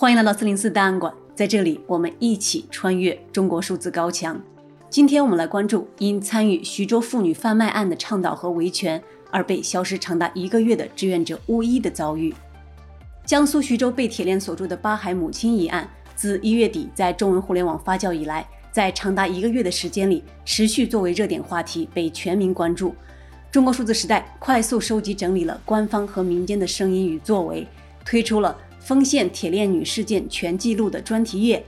[0.00, 4.40] 欢迎来到四零四档案馆，在这里我们一起穿越中国数字高墙。
[4.88, 12.34] 今天我们来关注因参与徐州妇女贩卖案的倡导和维权而被消失长达一个月的志愿者巫一的遭遇。
[13.26, 15.86] 江苏徐州被铁链锁住的八孩母亲一案，
[16.16, 22.94] 自一月底在中文互联网发酵以来，在长达一个月的时间里，持续作为热点话题被全民关注。
[23.52, 27.68] 中国数字时代快速收集整理了官方和民间的声音与作为，
[28.02, 28.56] 推出了。
[28.80, 31.64] 丰县铁链女事件全记录的专题页，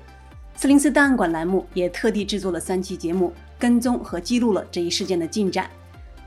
[0.56, 5.70] 四零四档案馆栏目也特地制作了三期节目，跟踪和记录了这一事件的进展。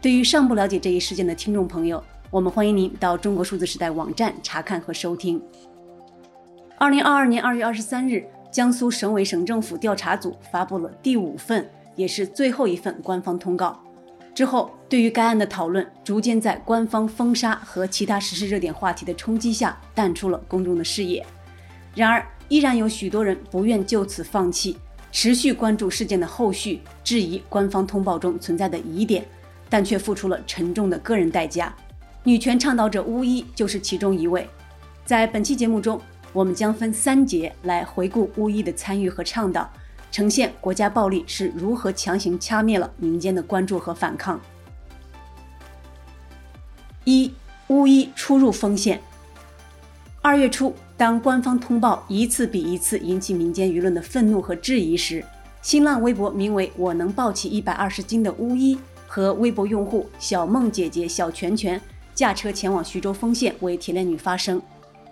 [0.01, 5.41] 对于尚不了解这一事件的听众朋友，我们欢迎您到中国数字时代网站查看和收听。
[6.77, 13.81] 二零二二年二月二十三日，江苏省委省政府调查组发布了第五份，也是最后一份官方通告。
[14.35, 21.25] 之后，对于该案的讨论逐渐在官方封杀和其他时事热点话题的冲击下淡出了公众的视野。
[21.95, 24.77] 然而，依然有许多人不愿就此放弃，
[25.09, 29.25] 持续关注事件的后续，质疑官方通报中存在的疑点，
[29.69, 31.73] 但却付出了沉重的个人代价。
[32.25, 34.45] 女权倡导者巫一就是其中一位。
[35.05, 36.01] 在本期节目中，
[36.33, 39.71] 我们将分三节来回顾巫一的参与和倡导。
[40.15, 44.39] 呈现国家暴力是如何强行掐灭了民间的关注和反抗。
[47.03, 47.33] 一、
[47.67, 49.01] 巫医出入丰县。
[50.21, 55.21] 二月初，当官方通报一次比一次引起民间舆论的愤怒和质疑时，
[55.61, 61.79] 新浪微博名为“我能抱起一百二十斤的巫医”和微博用户小梦姐姐、小拳拳
[62.13, 64.61] 驾车前往徐州丰县为铁链女发声。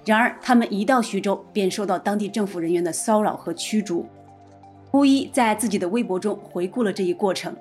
[0.06, 4.08] 然而，他们一到徐州便受到当地政府人员的骚扰和驱逐。
[4.94, 7.56] 巫一在自己的微博中回顾了这一过程，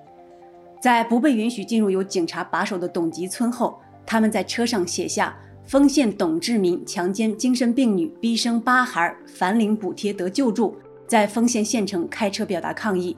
[0.83, 10.77] 在不被允许进入由警察把守的董集村后，他们在车上写下“丰县董志民强奸精神病女，逼生八孩，反领补贴得救助”，
[11.09, 13.17] 在丰县县城开车表达抗议。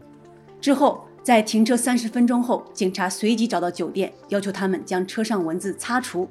[0.61, 6.29] 之后，在停车三十分钟后，警察随即找到酒店，要求他们将车上文字擦除。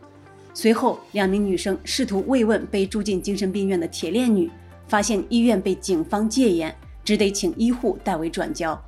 [0.53, 4.49] 随后，两名女生试图慰问被住进精神病院的铁链女，
[4.87, 6.73] 发现医院被警方戒严。
[7.03, 8.79] 只得请医护代为转交。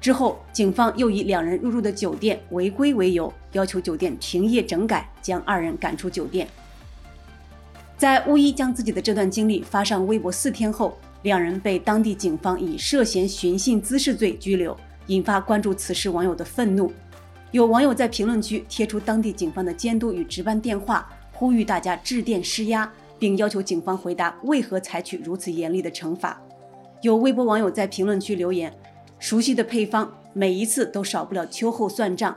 [0.00, 6.46] 之后，警方又以两人入住的酒店违规为由，要求酒店停业整改，将二人赶出酒店。
[7.96, 14.76] 在巫医将自己的这段经历发上微博四天后，两人被当地警方以涉嫌寻衅滋事罪拘留，
[15.06, 16.92] 引发关注此事网友的愤怒。
[17.50, 26.38] 有网友在评论区贴出当地警方的监督与值班电话，呼吁大家致电施压，并要求警方回答为何采取如此严厉的惩罚。
[27.04, 28.74] 有微博网友在评论区留言
[29.20, 32.34] ：“熟悉的配方，每一次都少不了秋后算账。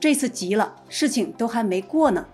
[0.00, 2.24] 这次急了，事情都还没过呢。”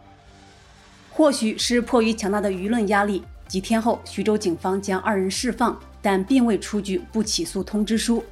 [1.11, 8.23] 或许是迫于强大的舆论压力，几天后，徐州警方将二人释放，但并未出具不起诉通知书。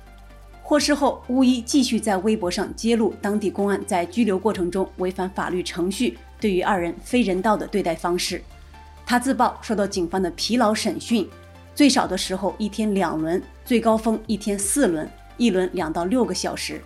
[0.62, 8.40] 获释后，巫医继续在微博上揭露当地公安在拘留过程中违反法律程序，对于二人非人道的对待方式。
[9.04, 11.28] 他自曝受到警方的疲劳审讯。
[11.80, 16.78] 最少的时候一天两轮，最高峰一天四轮，一轮两到六个小时。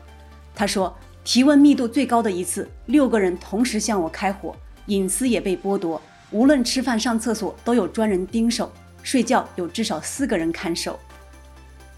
[0.55, 4.54] 他说，提问密度最高的一次，六个人同时向我开火，
[4.87, 6.00] 隐私也被剥夺，
[6.31, 8.71] 无论吃饭、上厕所都有专人盯守，
[9.03, 10.97] 睡觉有至少四个人看守。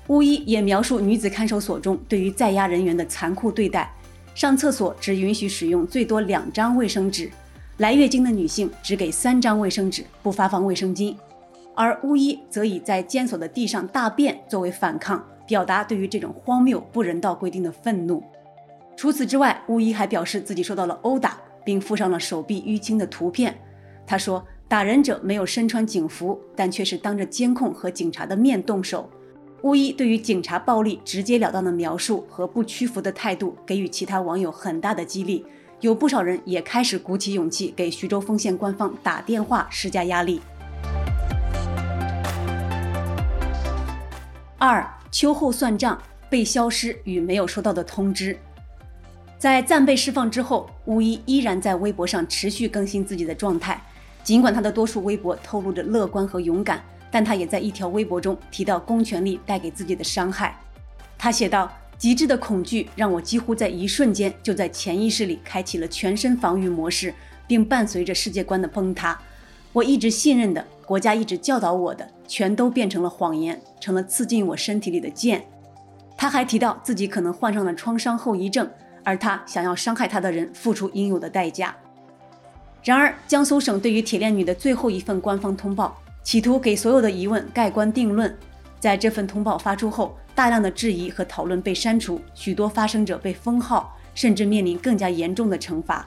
[0.07, 3.95] 巫一也描述女子看守所中对于在押人员的残酷对待，
[4.35, 7.31] 上厕所只允许使用最多两张卫生纸，
[7.77, 11.15] 来月经的女性只给三张卫生纸，不发放卫生巾。
[11.77, 18.25] 而巫一则以在监所的地上大便作为反抗，表达对于这种荒谬不人道规定的愤怒。
[18.97, 23.55] 除此之外，巫一还表示自己受到了殴打，并附上了手臂淤青的图片。
[24.07, 29.09] 他说，打人者没有身穿警服，但却是当着监控和警察的面动手。
[29.63, 35.45] 巫一对于警察暴力直截了当的描述和不屈服的态度，给予其他网友很大的激励。
[35.81, 40.41] 有不少人也开始鼓起勇气给徐州丰县官方打电话施加压力。
[44.59, 46.01] 二、秋后算账，
[46.31, 48.39] 被消失与没有收到的通知。
[49.39, 53.79] 在暂被释放之后，巫一依然在微博上持续更新自己的状态。
[54.25, 60.59] 尽管他的多数微博透露着乐观和勇敢，但他也在一条微博中提到公权力带给自己的伤害。
[61.19, 67.15] 他写道：“极致的恐惧让我几乎在一瞬间就在潜意识里开启了全身防御模式，
[67.47, 69.17] 并伴随着世界观的崩塌。
[69.73, 75.45] 我一直信任的。”国家一直教导我的，全都变成了谎言，成了刺进我身体里的剑。
[76.17, 78.71] 他还提到自己可能患上了创伤后遗症，
[79.03, 81.77] 而他想要伤害他的人付出应有的代价。
[82.85, 88.33] 然而，江苏省对于铁链女的最后一份官方通报，企图给所有的疑问盖棺定论。
[88.79, 96.07] 在这份通报发出后，大量的质疑和讨论被删除，许多发声者被封号，甚至面临更加严重的惩罚。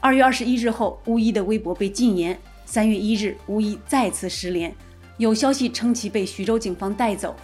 [0.00, 2.38] 二月二十一日后，巫医的微博被禁言。
[2.64, 4.74] 三月一日，巫医再次失联，
[5.18, 7.36] 有消息称其被徐州警方带走。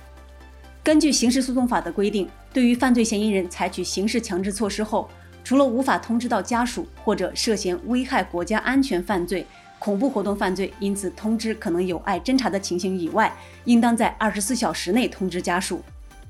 [0.83, 5.09] 根据刑事诉讼法的规定，对于犯罪嫌疑人采取刑事强制措施后，
[5.45, 9.45] 除了无法通知到家属，或者涉嫌危害国家安全犯罪、
[9.79, 13.31] 恐怖活动犯罪，因此通知可能有碍侦查的情形以外，
[13.65, 15.83] 应当在二十四小时内通知家属。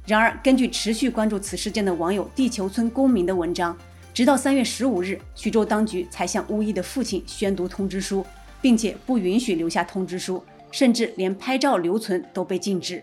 [0.07, 3.77] 然而，根据持续关注此事件的网友地球村公民的文章，
[4.13, 8.25] 直到三月十五日，徐州当局才向巫医的父亲宣读通知书，
[8.61, 13.03] 并且不允许留下通知书，甚至连拍照留存都被禁止。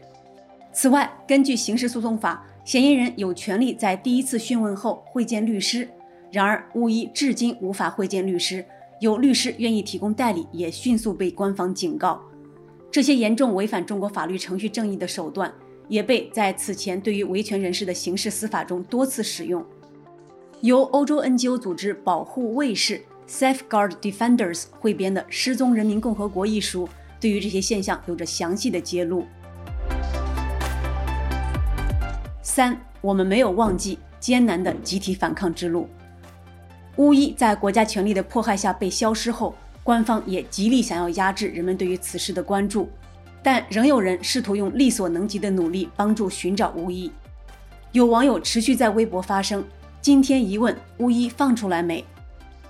[0.74, 5.88] 此外，根据刑事诉讼法，嫌疑人有权利在第一次讯问后会见律师。
[6.32, 8.66] 然而，巫医至今无法会见律师，
[9.00, 12.22] 有律师愿意提供代理，也迅速被官方警告。
[12.92, 15.54] 这些严重违反中国法律程序正义的手段，
[15.88, 19.64] 也被在此前对于维权人士的刑事司法中多次使用。
[20.62, 26.88] 由欧洲 NGO 组织保护卫士 （Safeguard Defenders） 汇编的《失踪人民共和国》一书，
[27.20, 29.26] 对于这些现象有着详细的揭露。
[32.42, 35.90] 三，我们没有忘记艰难的集体反抗之路。
[36.98, 42.90] 巫医在国家权力的迫害下被消失后，官方也极力想要压制人们对于此事的关注，
[43.44, 47.12] 但仍有人试图用力所能及的努力帮助寻找巫医。
[47.92, 49.66] 有网友持续在微博发声
[50.00, 52.06] ：“今天一问，巫医放出来没？”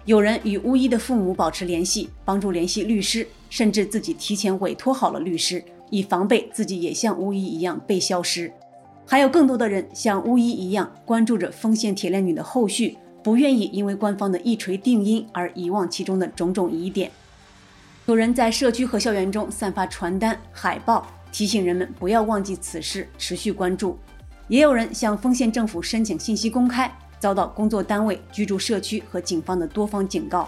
[0.05, 8.51] 有人与巫医的父母保持联系，帮助联系律师，甚至自己提前委托好了律师，以防备自己也像巫医一样被消失。
[9.07, 12.97] 还有更多的人像巫医一样关注着丰县铁链女的后续。
[13.23, 17.09] 不愿意因为官方的一锤定音而遗忘其中的种种疑点。
[18.05, 23.97] 有人在社区和校园中散发传单、海报，提醒人们不要忘记此事，持续关注。
[24.47, 26.95] 也有人向丰县政府申请信息公开，
[27.25, 30.48] 遭到工作单位、居住社区和警方的多方警告。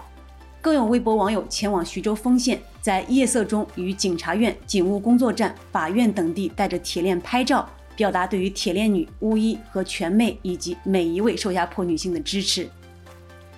[0.60, 7.68] 更有微博网友前往徐州丰县，在夜色中与警察院、警务工作站、法院等地带着铁链拍照。
[7.96, 12.68] 表达对于铁链女、巫医和全妹以及每一位受压迫女性的支持。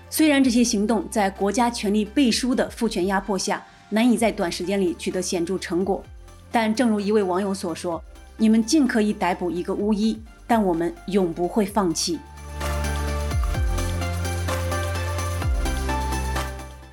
[0.08, 6.02] 虽然这些行动在国家权力背书的父权压迫下难以在短时间里取得显著成果，
[6.50, 8.02] 但正如一位网友所说
[8.38, 12.18] ：“你们尽可以逮捕一个巫医，但我们永不会放弃。”